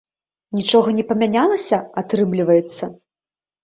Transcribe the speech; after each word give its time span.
Нічога 0.59 0.89
не 1.01 1.05
памянялася, 1.13 1.77
атрымліваецца? 2.05 2.95